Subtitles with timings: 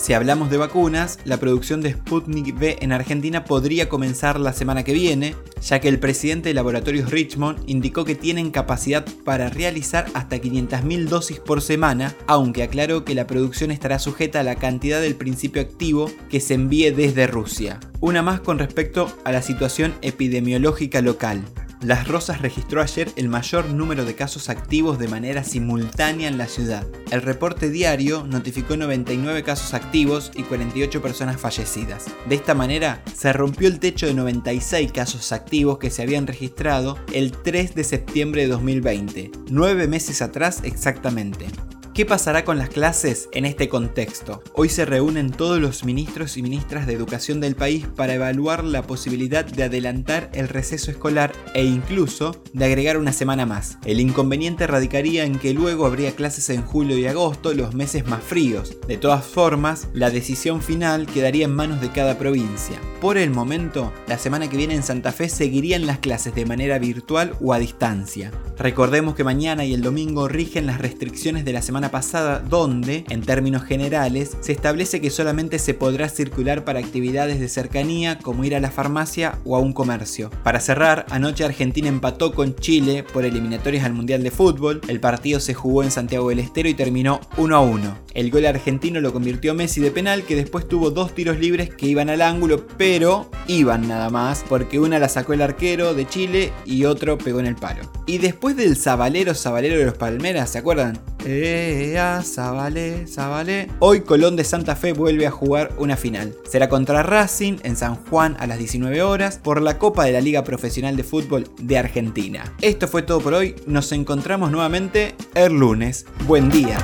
[0.00, 4.82] Si hablamos de vacunas, la producción de Sputnik V en Argentina podría comenzar la semana
[4.82, 10.06] que viene, ya que el presidente de Laboratorios Richmond indicó que tienen capacidad para realizar
[10.14, 15.02] hasta 500.000 dosis por semana, aunque aclaró que la producción estará sujeta a la cantidad
[15.02, 17.78] del principio activo que se envíe desde Rusia.
[18.00, 21.44] Una más con respecto a la situación epidemiológica local.
[21.82, 26.46] Las Rosas registró ayer el mayor número de casos activos de manera simultánea en la
[26.46, 26.86] ciudad.
[27.10, 32.04] El reporte diario notificó 99 casos activos y 48 personas fallecidas.
[32.28, 36.98] De esta manera, se rompió el techo de 96 casos activos que se habían registrado
[37.14, 41.46] el 3 de septiembre de 2020, nueve meses atrás exactamente.
[41.92, 44.44] ¿Qué pasará con las clases en este contexto?
[44.54, 48.82] Hoy se reúnen todos los ministros y ministras de educación del país para evaluar la
[48.82, 53.76] posibilidad de adelantar el receso escolar e incluso de agregar una semana más.
[53.84, 58.22] El inconveniente radicaría en que luego habría clases en julio y agosto, los meses más
[58.22, 58.76] fríos.
[58.86, 62.78] De todas formas, la decisión final quedaría en manos de cada provincia.
[63.00, 66.78] Por el momento, la semana que viene en Santa Fe seguirían las clases de manera
[66.78, 68.30] virtual o a distancia.
[68.58, 73.22] Recordemos que mañana y el domingo rigen las restricciones de la semana pasada donde, en
[73.22, 78.54] términos generales, se establece que solamente se podrá circular para actividades de cercanía como ir
[78.54, 80.30] a la farmacia o a un comercio.
[80.42, 84.80] Para cerrar, anoche Argentina empató con Chile por eliminatorias al Mundial de Fútbol.
[84.88, 87.98] El partido se jugó en Santiago del Estero y terminó 1 a 1.
[88.14, 91.86] El gol argentino lo convirtió Messi de penal que después tuvo dos tiros libres que
[91.86, 96.52] iban al ángulo, pero iban nada más, porque una la sacó el arquero de Chile
[96.64, 97.82] y otro pegó en el palo.
[98.06, 100.98] Y después del Zabalero Zabalero de los Palmeras, ¿se acuerdan?
[101.24, 103.68] Ea, Zabalé, Zabalé.
[103.78, 106.34] Hoy Colón de Santa Fe vuelve a jugar una final.
[106.48, 110.20] Será contra Racing en San Juan a las 19 horas por la Copa de la
[110.20, 112.54] Liga Profesional de Fútbol de Argentina.
[112.60, 113.54] Esto fue todo por hoy.
[113.66, 116.06] Nos encontramos nuevamente el lunes.
[116.26, 116.78] Buen día.